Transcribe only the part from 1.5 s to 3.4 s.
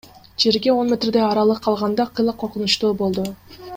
калганда кыйла коркунучтуу болду.